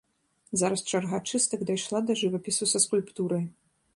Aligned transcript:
Зараз 0.61 0.81
чарга 0.91 1.19
чыстак 1.33 1.61
дайшла 1.71 2.01
да 2.09 2.17
жывапісу 2.21 2.71
са 2.71 2.81
скульптурай. 2.89 3.45